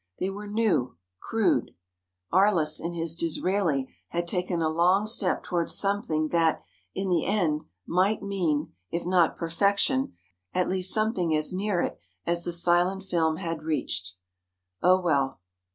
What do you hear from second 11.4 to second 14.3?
near it as the silent film had reached.